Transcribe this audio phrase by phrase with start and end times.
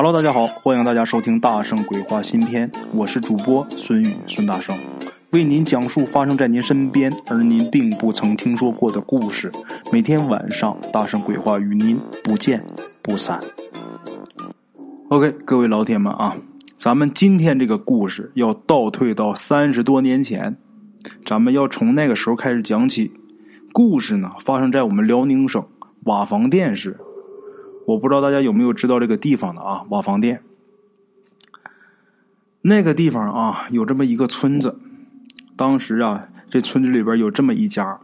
[0.00, 4.78] Hello，大家好，欢迎大家收听《大圣鬼话》新篇，我是主播孙宇孙大圣，
[5.32, 9.50] 为您讲述发生在您身边而您并不曾听说过的故事。
[9.90, 12.64] 每天晚上，大圣鬼话与您不见
[13.02, 13.40] 不散。
[15.08, 16.36] OK，各位老铁们啊，
[16.76, 20.56] 咱们今天这个故事要倒退到三十多年前，
[21.26, 23.10] 咱们要从那个时候开始讲起。
[23.72, 25.66] 故事呢，发生在我们辽宁省
[26.04, 26.96] 瓦房店市。
[27.88, 29.82] 我不知道大家有没有知道这个地方的啊？
[29.88, 30.42] 瓦房店，
[32.60, 34.78] 那个地方啊，有这么一个村子。
[35.56, 37.98] 当时啊，这村子里边有这么一家，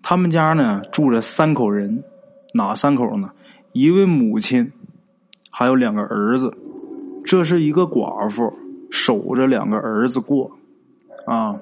[0.00, 2.02] 他们家呢住着三口人，
[2.54, 3.30] 哪三口呢？
[3.74, 4.72] 一位母亲，
[5.50, 6.56] 还有两个儿子。
[7.26, 8.54] 这是一个寡妇
[8.90, 10.50] 守着两个儿子过
[11.26, 11.60] 啊。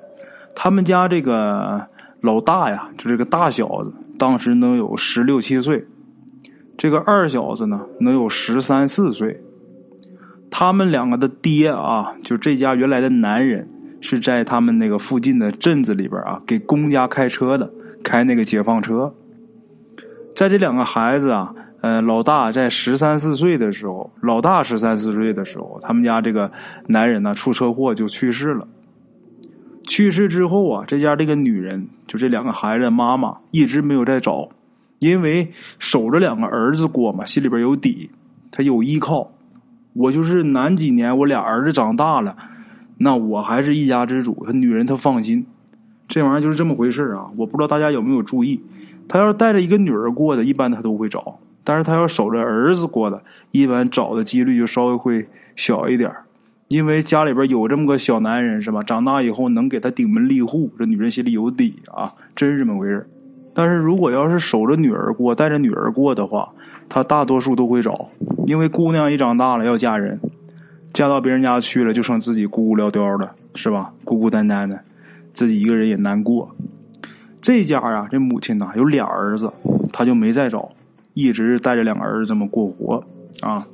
[0.54, 1.88] 他们家这个
[2.20, 5.84] 老大呀，就这个大小子，当时能有十六七岁。
[6.82, 9.40] 这个二小子呢，能有十三四岁。
[10.50, 13.68] 他们两个的爹啊，就这家原来的男人，
[14.00, 19.14] 是在他们那个附近的镇子里边啊，给公家开车的，开那个解放车。
[20.34, 26.50] 在这两个孩子啊，呃，老大在十三四岁的时候，老大十三四岁的时候，他们家这个
[26.88, 28.66] 男人呢出车祸就去世了。
[29.84, 34.48] 去世之后啊，这家这个女人，就这两个孩子的妈妈，一直没有再找。
[35.02, 35.50] 因为
[35.80, 38.08] 守着两个儿子过嘛，心里边有底，
[38.52, 39.32] 他有依靠。
[39.94, 42.36] 我就是难几年，我俩儿子长大了，
[42.98, 44.44] 那我还是一家之主。
[44.46, 45.44] 他女人她放心，
[46.06, 47.26] 这玩意儿就是这么回事啊。
[47.36, 48.60] 我不知道大家有没有注意，
[49.08, 51.20] 他要是带着一个女儿过的，一般他都会找；
[51.64, 56.10] 但是他要守着儿子过的，一般找的几率就稍微会小一点
[56.68, 58.82] 因为家里边有这么个小男人，是吧？
[58.82, 63.06] 长大以后能给他顶门立户，这女人心里有底啊，真是这么回事
[63.54, 66.52] 但是如果要是守着女儿过，带着女儿过的话，
[66.88, 68.08] 他大多数都会找，
[68.46, 70.18] 因为姑娘一长大了要嫁人，
[70.92, 73.92] 嫁到别人家去了，就剩自己孤孤寥寥的，是吧？
[74.04, 74.80] 孤孤单单的，
[75.34, 76.54] 自己一个人也难过。
[77.42, 79.52] 这家啊，这母亲呐有俩儿子，
[79.92, 80.70] 他就没再找，
[81.12, 83.04] 一直带着两个儿子这么过活
[83.40, 83.66] 啊。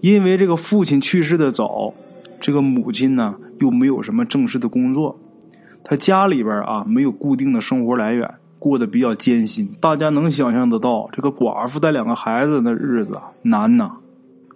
[0.00, 1.92] 因为这个父亲去世的早，
[2.40, 5.19] 这个母亲呢又没有什么正式的工作。
[5.90, 9.68] 他家里边啊没有固定的生活来源，过得比较艰辛。
[9.80, 13.90] 大家能想象得到，这个寡妇带两个孩子的日子难呐，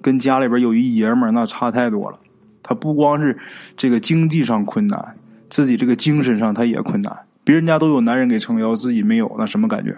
[0.00, 2.20] 跟家里边有一爷们儿那差太多了。
[2.62, 3.36] 他不光是
[3.76, 5.16] 这个经济上困难，
[5.50, 7.12] 自己这个精神上他也困难。
[7.42, 9.96] 别人家都有男人给撑腰，自己没有，那什么感觉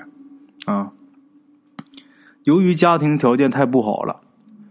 [0.65, 0.93] 啊？
[2.45, 4.21] 由于家庭条件太不好了，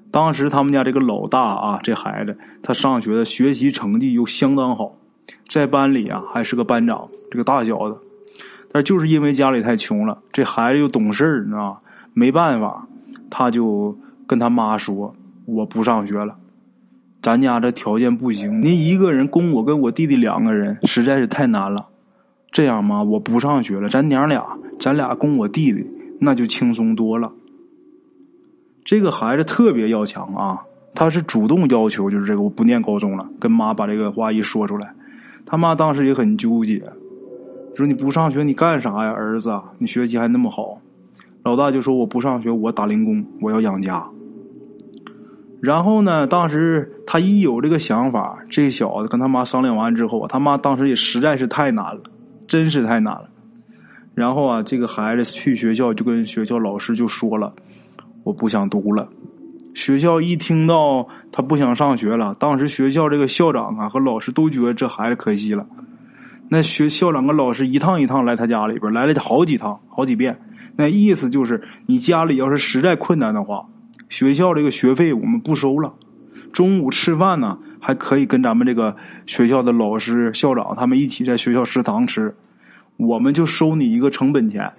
[0.10, 4.96] 当时他们家这个老大啊，这孩子他上学的学习成绩又相当好。
[5.48, 7.98] 在班里啊，还是个班长，这个大小子，
[8.72, 11.78] 但就是因为家里太穷了，这孩子又懂事儿，你知道吗？
[12.14, 12.88] 没办法，
[13.30, 15.14] 他就跟他妈说
[15.46, 16.36] ：“我不上学了，
[17.22, 21.88] 咱家这条件不行，您一个人供我跟我弟弟两个人实在是太难了。
[22.52, 24.46] 这样嘛，我不上学了，咱娘俩，
[24.80, 25.86] 咱俩供我弟弟，
[26.20, 27.32] 那就轻松多了。”
[28.86, 30.62] 这个孩子特别要强啊，
[30.94, 34.94] 他是主动要求，就是这个我不念高中了，跟妈把这个话一说出来。
[35.46, 36.82] 他妈当时也很纠结，
[37.76, 39.62] 说：“你不上学，你干啥呀，儿子？
[39.78, 40.82] 你学习还那么好。”
[41.44, 44.04] 老大就说：“我不上学，我打零工，我要养家。”
[45.62, 52.02] 然后呢，当时他一有这个想法，这小子跟他妈商量完之后，他妈当时也实在是太难了，
[52.48, 53.30] 真是太难了。
[54.14, 57.54] 然后啊，这个孩子去学校就跟学校老师就说了
[58.24, 59.08] ：“我不想读了。”
[59.76, 65.68] 学校一听到他不想上学了，当时学校这个校长啊和老师都觉得这孩子可惜了。
[66.48, 70.40] 那学校长跟老师一趟一趟来他家里边，来了好几趟，好几遍。
[70.78, 73.66] 那意思就是，你家里要是实在困难的话，
[74.08, 75.94] 学校这个学费我们不收了。
[76.54, 82.34] 中午吃饭呢，还可以跟咱们这个学校的老师、校长他们一起在学校食堂吃，
[82.96, 84.72] 我们就收你一个成本钱。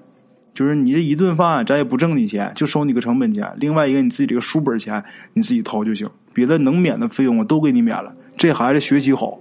[0.57, 3.53] 就是你这一顿饭，咱也不挣你钱，就收你个成本钱。
[3.59, 8.15] 另外一个，你自己这个书本钱你自己掏就行，别的能免的费用我都给你免了。
[8.39, 9.39] 这孩子学习好，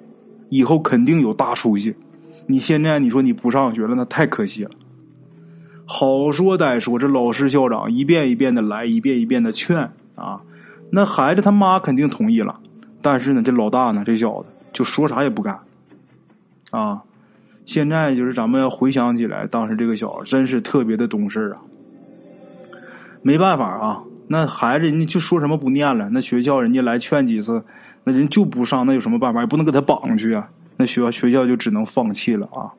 [0.49, 1.95] 以后肯定有大出息。
[2.47, 4.71] 你现在你说你不上学了，那太可惜了。
[5.85, 10.41] 好说歹说，这老师校长一遍一遍的来，一遍一遍的劝啊。
[10.89, 12.59] 那孩子他妈肯定同意了，
[13.01, 15.59] 但是呢，这老大呢，这小子就说啥也不干
[16.71, 17.03] 啊。
[17.65, 21.61] 现在就是咱们要回想起来，当时这个小子真是特别的懂事啊。
[23.21, 27.63] 没办法啊，那孩子人家就说什么不念了，那学校人家来劝几次，
[28.03, 29.39] 那人就不上，那有什么办法？
[29.39, 30.47] 也不能给他绑去啊。
[30.77, 32.69] 那学校学校就只能放弃了啊。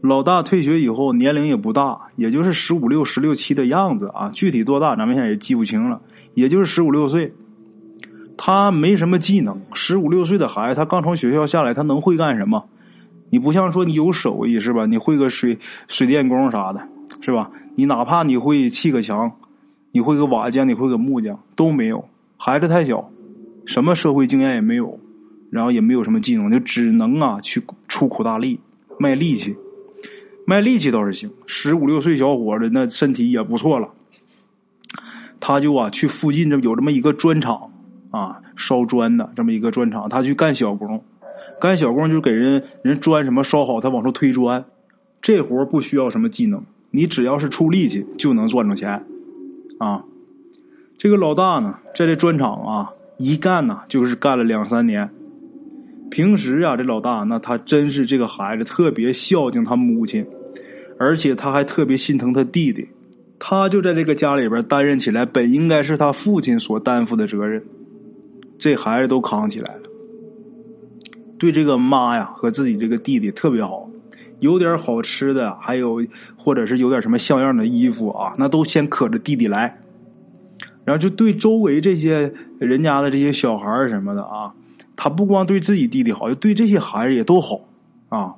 [0.00, 6.00] 老大退学以后年龄也不大，也就是十五六、十六七的样子啊，具体多大咱们现在也记不清了，
[6.34, 7.32] 也就是十五六岁。
[8.36, 12.64] 他没什么技能，十五六岁的孩子，他刚从学校下来，他能会干什么？
[13.30, 14.86] 你不像说你有手艺是吧？
[14.86, 16.80] 你会个水水电工啥的，
[17.20, 17.50] 是吧？
[17.74, 19.32] 你哪怕你会砌个墙，
[19.92, 22.08] 你会个瓦匠，你会个木匠都没有。
[22.36, 23.10] 孩子太小，
[23.66, 24.98] 什么社会经验也没有，
[25.50, 28.60] 然后也没有什么技能，就只能啊去出苦大力
[28.98, 29.56] 卖力气。
[30.46, 33.88] 卖力气倒是行，十五六岁小伙子那身体也不错了。
[35.40, 37.70] 他就啊去附近这有这么一个砖厂
[38.10, 41.04] 啊烧砖的这么一个砖厂，他去干小工，
[41.60, 44.64] 干小工就是给人人砖什么烧好，他往出推砖。
[45.20, 49.04] 这活不需要什么技能，你只要是出力气就能赚着钱
[49.78, 50.04] 啊。
[50.96, 55.10] 这个老大呢，在这砖厂啊一干呢就是干了两三年。
[56.10, 60.26] 平时啊，这老大那他真是这个孩子特别孝敬他母亲。
[61.00, 62.88] 而且他还特别心疼他弟弟，
[63.38, 67.62] 他就在这个家里边担任起来本应该是他父亲所担负的责任，
[68.58, 69.82] 这孩子都扛起来了。
[71.38, 73.88] 对这个妈呀和自己这个弟弟特别好，
[74.40, 76.04] 有点好吃的，还有
[76.36, 79.78] 或者是有点什么像样的衣服啊，那都先可着弟弟来。
[80.84, 84.54] 然后就对周围这些人家的这些小孩什么的啊，
[84.96, 87.60] 他不光对自己弟弟好，就对这些孩子也都好
[88.08, 88.34] 啊，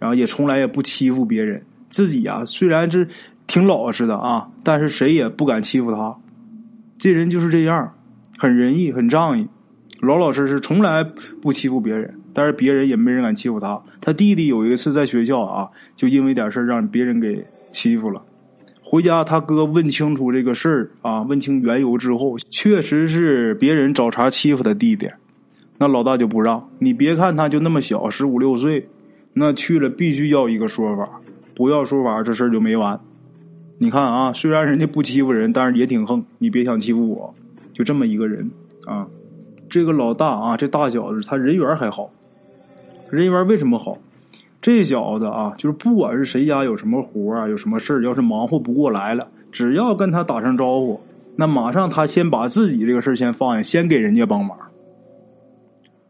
[0.00, 1.62] 然后也从来也不欺负别人。
[1.88, 3.08] 自己呀，虽然是
[3.46, 6.16] 挺老实的啊，但是谁也不敢欺负他。
[6.98, 7.94] 这人就是这样，
[8.36, 9.46] 很仁义，很仗义，
[10.00, 11.04] 老老实实，从来
[11.40, 12.14] 不欺负别人。
[12.34, 13.80] 但是别人也没人敢欺负他。
[14.00, 18.22] 他弟弟有一次在学校啊，就因为点事让别人给欺负了。
[18.82, 25.08] 回家他哥问清楚这个事儿啊，问清缘由之后，确实是别人找茬欺负他弟弟。
[25.78, 28.86] 那老大就不让你，别看他就那么小，十五六岁，
[29.32, 31.08] 那去了必须要一个说法。
[31.54, 33.00] 不要说法，这事儿就没完。
[33.78, 36.22] 你看啊，虽然人家不欺负人，但是也挺横。
[36.38, 37.34] 你别想欺负我，
[37.72, 38.50] 就这么一个人
[38.86, 39.06] 啊。
[39.68, 42.10] 这个老大啊，这大小子他人缘还好。
[43.10, 43.96] 人缘为什么好？
[44.60, 51.00] 这小子啊，就是不管是谁家有什么活啊，有什么事儿，要是忙活不过来了，只要跟他打声招呼，
[51.36, 54.58] 那马上他先把自己这个事儿先放下，先给人家帮忙。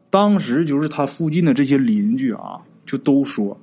[0.08, 3.56] 当时就是他附近的这些邻居啊，就都说。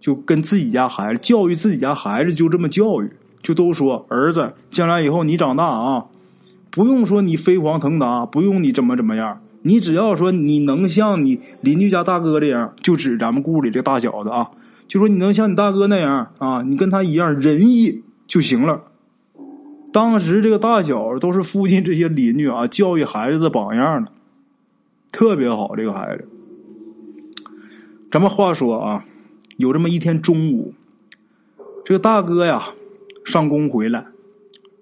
[0.00, 3.10] 就跟自己家孩子教育自己家孩子，就这么教育，
[3.42, 6.06] 就都说儿子，将来以后你长大啊，
[6.78, 14.52] 不用说你飞黄腾达，不用你怎么怎么样，你只要说你能像你邻居家大哥这样，就指咱们故里这大小子啊，
[14.86, 18.82] 就说你能像你大哥那样啊，你跟他一样仁义就行了。
[19.92, 24.08] 当时这个大小都是附近这些邻居啊教育孩子的榜样呢，
[25.10, 25.74] 特别好。
[25.74, 26.28] 这个孩子，
[28.12, 29.04] 咱们话说啊。
[29.56, 30.74] 有这么一天中午，
[31.84, 32.68] 这个大哥呀
[33.24, 34.06] 上工回来，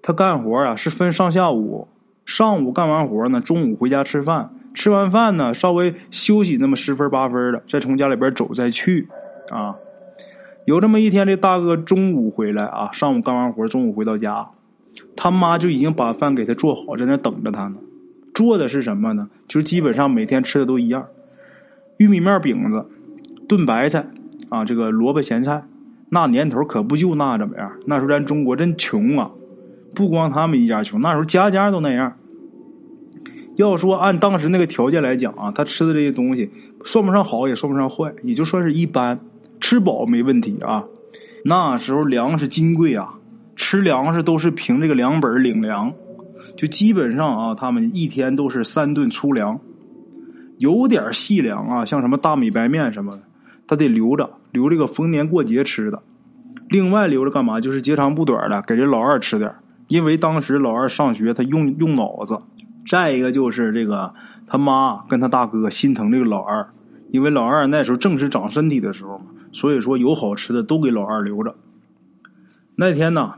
[0.07, 1.89] 他干活啊是分上下午，
[2.25, 9.09] 上午干完活呢，中午回家吃饭，吃完饭呢稍微休息那么十分八分的，再从家里边走再去
[9.49, 9.75] 啊。
[10.63, 14.47] 有这么一天，这大哥中午回来啊，上午干完活，中午回到家，
[15.17, 17.75] 他妈就已经把饭给他做好，在那等着他呢。
[18.33, 19.27] 做的是什么呢？
[19.45, 21.07] 就基本上每天吃的都一样，
[21.97, 22.85] 玉米面饼子
[23.45, 24.05] 炖白菜。
[24.47, 25.65] 啊，这个萝卜咸菜，
[26.07, 27.73] 那年头可不就那怎么样？
[27.85, 29.31] 那时候咱中国真穷啊，
[29.93, 32.13] 不光他们一家穷，那时候家家都那样。
[33.55, 36.51] 要说按当时那个条件来讲啊，他吃的这些东西
[36.85, 39.19] 算不上好，也算不上坏，也就算是一般，
[39.59, 40.83] 吃饱没问题啊。
[41.43, 43.15] 那时候粮食金贵啊，
[43.55, 45.91] 吃粮食都是凭这个粮本领粮，
[46.55, 49.59] 就基本上啊，他们一天都是三顿粗粮，
[50.59, 53.23] 有点细粮啊，像什么大米白面什么的。
[53.65, 56.01] 他得留着，留这个逢年过节吃的。
[56.69, 57.59] 另外留着干嘛？
[57.59, 59.51] 就是截长补短的，给这老二吃点
[59.87, 62.39] 因为当时老二上学，他用用脑子。
[62.89, 64.13] 再一个就是这个
[64.45, 66.67] 他妈跟他大哥心疼这个老二，
[67.11, 71.55] 因为老二那时候正是长身体的时候嘛，所以说有好吃的都给老二留着。
[72.75, 73.33] 那天呢，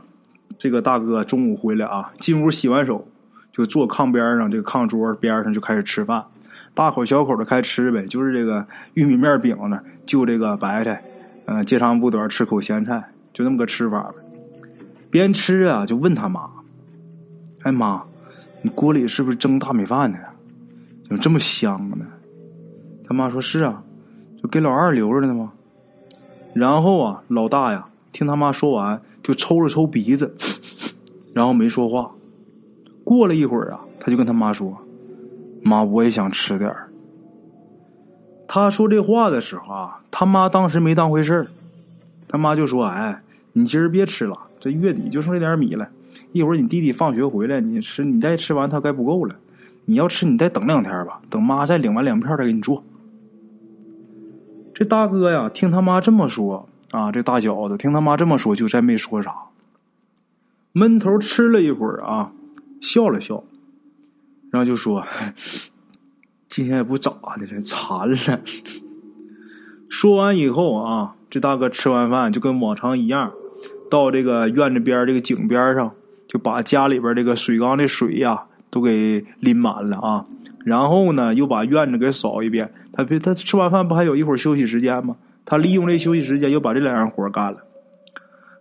[0.56, 3.08] 这个大哥中午回来啊，进屋洗完手，
[3.52, 6.24] 就坐炕边上这个炕桌边上就开始吃饭。
[6.72, 8.64] 大口小口的开吃呗，就是这个
[8.94, 11.02] 玉米面饼呢，就这个白菜，
[11.46, 14.19] 嗯，接长补短，吃口咸菜，就那么个吃法呗。
[15.10, 16.48] 边吃啊，就问他妈
[17.62, 18.02] ：“哎妈，
[18.62, 20.18] 你锅里是不是蒸大米饭呢？
[21.04, 22.06] 怎么这么香呢？”
[23.06, 23.82] 他妈说：“是啊，
[24.40, 25.52] 就给老二留着呢吗？”
[26.54, 30.34] 然后啊，老大呀，听他妈说完，就抽了抽鼻子，
[31.34, 32.12] 然后没说话。
[33.04, 34.76] 过了一会儿啊，他就跟他妈说。
[35.62, 36.88] 妈，我也想吃点儿。
[38.48, 41.46] 他说这话的时候啊，他妈当时没当回事儿。
[42.28, 43.20] 他妈就说：“哎，
[43.52, 45.88] 你今儿别吃了，这月底就剩这点米了。
[46.32, 49.34] 一会儿你弟弟放学回来，你吃，你再吃完他该不够了。
[49.86, 52.84] 你要吃，你再等两天吧，等妈再领完粮票再给你做。”
[54.72, 59.34] 这大哥呀，听他妈这么说啊，这大小子听他妈这么说，就再没说啥，
[60.72, 62.32] 闷头吃了一会儿啊，
[62.80, 63.42] 笑了笑，
[64.50, 65.04] 然后就说
[66.48, 68.40] ：“今天也不咋的了，馋了。
[69.90, 73.32] ”说完以后啊，这大哥吃完饭就跟往常一样，
[73.90, 75.90] 到这个院子边这个井边上，
[76.28, 80.24] 就把家里边这个水缸的水呀都给拎满了啊。
[80.64, 82.72] 然后呢，又把院子给扫一遍。
[82.92, 85.16] 他他吃完饭不还有一会儿休息时间吗？
[85.44, 87.58] 他利用这休息时间，又把这两样活干了。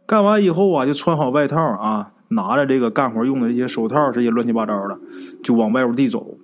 [0.05, 4.97] 干完以后啊，就穿好外套啊，拿着这个干活用的这些手套，这些乱七八糟的，
[5.43, 6.37] 就往外边地走。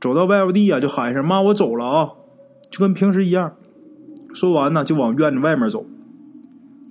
[0.00, 2.10] 走到外边地啊，就喊一声：“妈，我走了啊！”
[2.72, 3.52] 就跟平时一样。
[4.34, 5.84] 说完呢，就往院子外面走。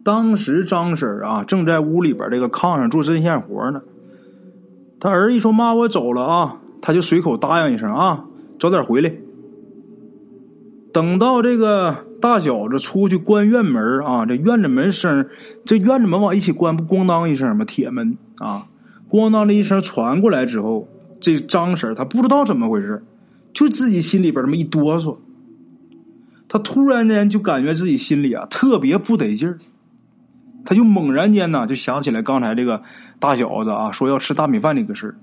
[0.04, 3.82] 当时张婶啊，正在屋里边这个炕上做针线活呢。
[5.00, 8.26] 他儿一说：“妈，我走了啊！”他就随口答应一声：“啊，
[8.60, 9.12] 早点回来。”
[10.94, 15.28] 等到这个大小子出去关院门啊，这院子门声，
[15.66, 17.64] 这院子门往一起关，不咣当一声吗？
[17.66, 18.68] 铁门啊，
[19.10, 20.88] 咣当的一声传过来之后，
[21.20, 23.04] 这张婶她不知道怎么回事，
[23.54, 25.18] 就自己心里边这么一哆嗦。
[26.50, 29.58] 他突然间就感觉自己心里啊特别不得劲儿，
[30.64, 32.84] 他就猛然间呢就想起来刚才这个
[33.20, 35.16] 大小子啊说要吃大米饭这个事儿，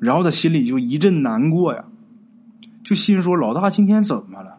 [0.00, 1.84] 然后他心里就一阵难过呀，
[2.84, 4.58] 就心说老大今天怎么了？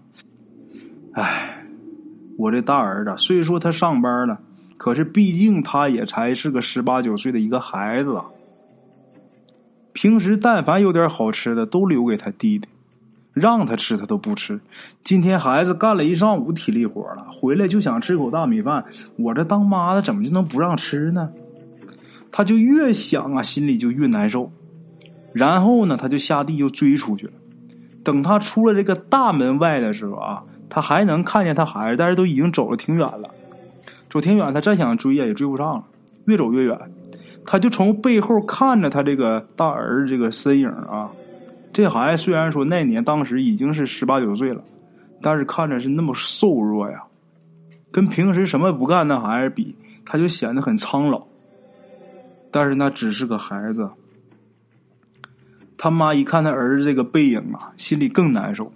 [1.14, 1.66] 哎，
[2.38, 4.40] 我这大儿子虽说他上班了，
[4.78, 8.26] 可是毕竟他也才是个十八九岁的一个孩子啊。
[9.94, 12.68] 平时但凡有点好吃的，都留给他弟弟。
[13.40, 14.60] 让他吃他都不吃，
[15.04, 18.86] 今天孩子干了一上午体力活了，回来就想吃口大米饭。
[19.18, 21.30] 我这当妈的怎么就能不让吃呢？
[22.32, 24.52] 他就越想啊，心里就越难受。
[25.34, 27.34] 然后呢，他就下地又追出去了。
[28.04, 33.24] 等他出了这个大门外的时候啊，他还能看见他孩子，但是都已经走了挺远了。
[34.10, 35.84] 走挺远，他再想追呀也追不上了，
[36.26, 36.80] 越走越远。
[37.46, 41.10] 他就从背后看着他这个大儿子这个身影啊。
[41.78, 44.64] 这孩子虽然说那年当时已经是十八九岁了，
[45.22, 47.04] 但是看着是那么瘦弱呀，
[47.92, 51.28] 跟平时什么不干那孩子比，他就显得很苍老。
[52.50, 53.92] 但是那只是个孩子，
[55.78, 58.74] 他妈一看他儿子这个背影啊，心里更难受。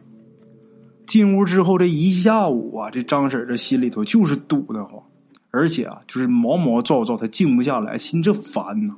[1.08, 5.02] 进屋之后这一下午啊，这张婶这心里头就是堵得慌，
[5.50, 8.94] 而且啊，就是毛毛躁躁，他静不下来，心这烦呐，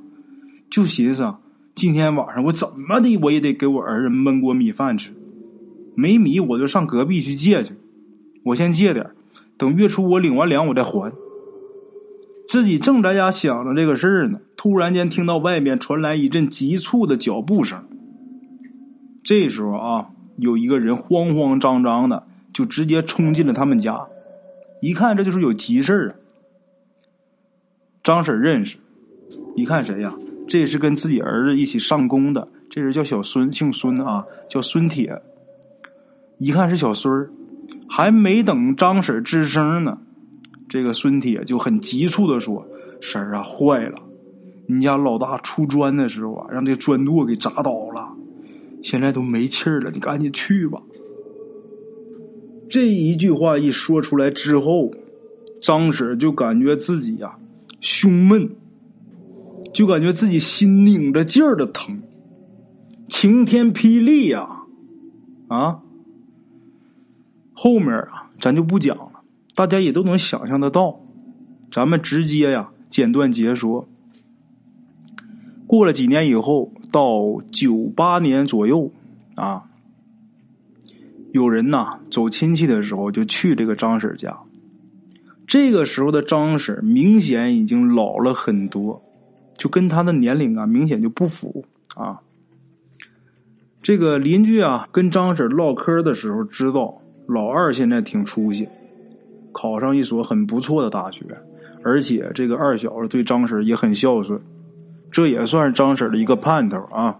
[0.68, 1.24] 就寻思。
[1.74, 5.12] 今天晚上我怎么的我也得给我儿子焖锅米饭吃，
[5.96, 7.74] 没米我就上隔壁去借去，
[8.44, 9.10] 我先借点
[9.56, 11.12] 等月初我领完粮我再还。
[12.46, 17.82] 自己正在家想着这个事儿呢，突然间听到外面传来一阵急促的脚步声。
[19.24, 24.06] 这时候啊，有一个人慌慌张张的就直接冲进了他们家，
[24.80, 26.12] 一看这就是有急事啊。
[28.04, 28.76] 张婶认识，
[29.56, 30.14] 一看谁呀？
[30.46, 35.20] 这也是跟自己儿子一起上工的，这人叫小孙，姓孙啊，叫孙铁。
[36.38, 37.30] 一看是小孙儿，
[37.88, 39.98] 还没等张婶吱声呢，
[40.68, 42.66] 这个孙铁就很急促的说
[43.00, 43.94] ：“婶儿啊，坏了！
[44.66, 48.08] 你家老大出砖的时候啊，让这砖垛给砸倒了，
[48.82, 50.82] 现在都没气儿了，你赶紧去吧。”
[52.68, 54.90] 这一句话一说出来之后，
[55.62, 57.36] 张婶就感觉自己呀，
[57.80, 58.50] 胸闷。
[59.72, 62.02] 就感觉自己心拧着劲儿的疼，
[63.08, 64.48] 晴天霹雳呀！
[65.48, 65.80] 啊，
[67.52, 69.22] 后面啊，咱就不讲了，
[69.54, 71.00] 大家也都能想象得到。
[71.70, 73.88] 咱们直接呀，简短截说。
[75.66, 78.92] 过了几年以后，到九八年左右
[79.34, 79.64] 啊，
[81.32, 84.38] 有人呐走亲戚的时候，就去这个张婶家。
[85.46, 89.02] 这个时候的张婶明显已经老了很多。
[89.56, 92.20] 就跟他的年龄啊，明显就不符啊。
[93.82, 98.68] 这个邻居啊，跟张婶唠嗑的时候，知道老二现在挺出息，
[99.52, 101.24] 考上一所很不错的大学，
[101.82, 104.40] 而且这个二小子对张婶也很孝顺，
[105.10, 107.18] 这也算是张婶的一个盼头啊。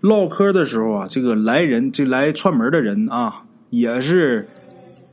[0.00, 4.48] 唠嗑的时候啊，这个来人，这来串门的人啊，也是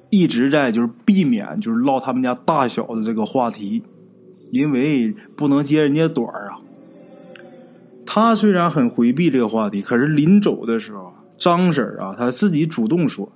[0.09, 3.83] 一直在就是避免就是唠他们家大小的这个话题。
[4.51, 6.59] 因为不能揭人家短啊。
[8.05, 13.31] 他虽然很回避这个话题，可是临走的时候，张婶啊，他自己主动说，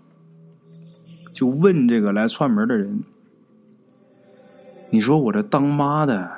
[1.33, 3.01] 就问这个来串门的人
[4.91, 6.29] ：“你说我这当妈的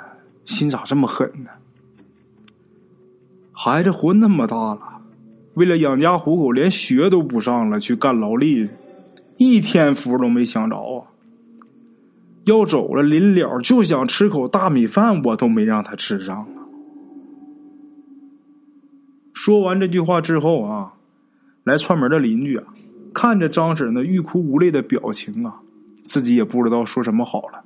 [0.46, 1.50] 心咋这么狠呢？
[3.51, 5.01] 孩子活那么大了，
[5.55, 8.69] 为了养家糊口，连学都不上了，去干劳力，
[9.38, 11.10] 一天福都没享着啊！
[12.48, 16.48] 要走了，临了就想吃口大米饭，我都没让他吃上啊！
[19.34, 20.94] 说完这句话之后啊，
[21.66, 22.63] 来串门的邻居啊，
[23.13, 25.60] 看着张婶那欲哭无泪的表情啊，
[26.06, 27.63] 自己也不知道说什么好了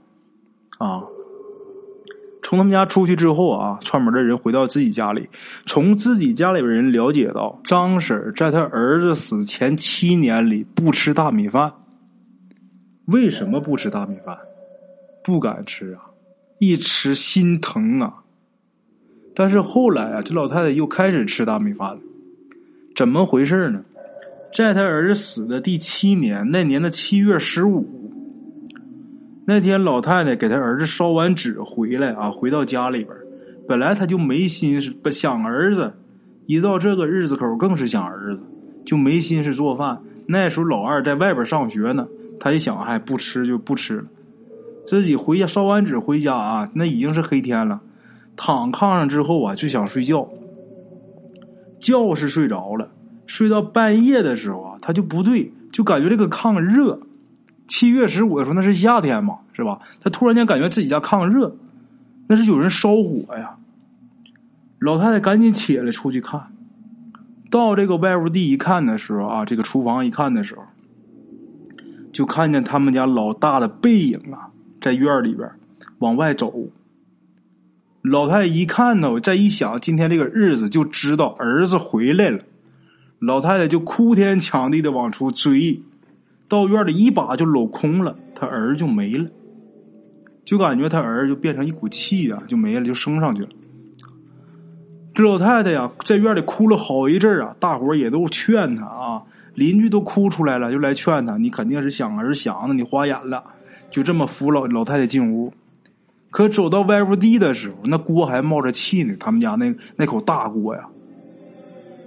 [0.79, 1.03] 啊。
[2.41, 5.29] 从他们家出去之后啊，串门的人回到自己家里，
[5.67, 11.71] 从自己家里边人了解到，张婶在他儿子死前七年里不吃大米饭。
[13.05, 14.35] 为什么不吃大米饭？
[15.23, 16.01] 不敢吃啊，
[16.59, 18.15] 一吃心疼啊。
[19.33, 22.01] 但是后来啊，这老太太又开始吃大米饭了，
[22.95, 23.83] 怎么回事呢？
[24.53, 27.87] 在他儿子死的第七年，那年的七月十五，
[29.45, 33.15] 那天老太太给他儿子烧完纸回来啊，回到家里边，
[33.65, 35.93] 本来他就没心思不想儿子，
[36.47, 38.41] 一到这个日子口更是想儿子，
[38.83, 39.97] 就没心思做饭。
[40.27, 42.05] 那时候老二在外边上学呢，
[42.37, 44.03] 他一想，哎，不吃就不吃了。
[44.85, 47.81] 自己回家烧完纸回家啊，那已经是黑天了。
[48.35, 50.27] 躺炕上之后啊，就想睡觉。
[51.79, 52.89] 觉是睡着了，
[53.25, 56.99] 睡到半夜的时候啊，他就不对，就感觉这个炕热。
[57.67, 59.79] 七月十五的时候，那是夏天嘛，是吧？
[60.01, 61.55] 他突然间感觉自己家炕热，
[62.27, 63.55] 那是有人烧火呀。
[64.79, 66.51] 老太太赶紧起来出去看，
[67.49, 70.63] 到这个外屋地一看的时候啊，这个厨房一看的时候，
[72.11, 74.50] 就看见他们家老大的背影啊，
[74.81, 75.49] 在院里边
[75.99, 76.51] 往外走。
[78.01, 82.39] 老太太一看呢，再一想，今天这个日子就知道儿子回来了。
[83.19, 85.79] 老太太就哭天抢地的往出追，
[86.47, 89.29] 到院里一把就搂空了，他儿就没了，
[90.43, 93.49] 就感觉他儿就变成一股气啊，就没了，就升上去了。
[95.13, 99.21] 这老太太呀，在院里哭了好一阵啊，大伙也都劝她啊，
[99.53, 103.43] 邻居都哭出来了，就来劝她，你肯定是想儿想的，你花眼了，
[103.91, 105.53] 就这么扶老老太太进屋。
[106.31, 109.13] 可走到外屋地的时候，那锅还冒着气呢。
[109.19, 110.87] 他们家那那口大锅呀，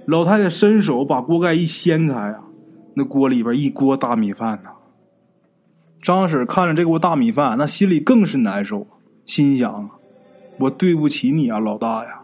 [0.07, 2.39] 老太太伸手把锅盖一掀开啊，
[2.95, 4.71] 那锅里边一锅大米饭呐。
[6.01, 8.85] 张婶看着这锅大米饭，那心里更是难受，
[9.25, 9.89] 心想：
[10.57, 12.21] 我对不起你啊，老大呀！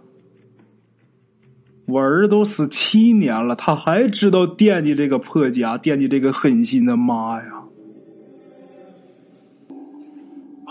[1.88, 7.64] 我儿都死七年了，他还知道惦记这个破家，惦记这个狠心的妈呀！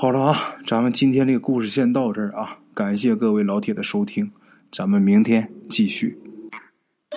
[0.01, 4.31] 好了啊，咱们今天这个故事先到这儿啊，感谢各位老铁的收听，
[4.73, 6.19] 咱们明天继续。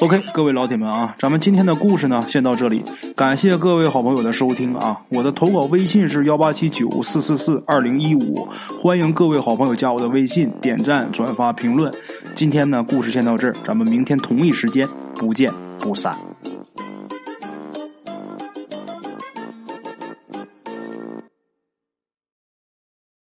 [0.02, 2.84] OK，各位老铁们啊，咱们今天的故事呢先到这里，
[3.16, 5.00] 感谢各位好朋友的收听啊。
[5.08, 8.46] 我的投稿微信是幺八七九四四四二零一五，
[8.82, 11.90] 欢迎各位好朋友加我的微信，点赞、转发、评论。
[12.36, 16.14] 今天呢故事先到这儿，咱们明天同一时间不见不散。